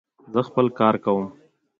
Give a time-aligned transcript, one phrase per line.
[0.33, 1.23] زه خپل کار کوم.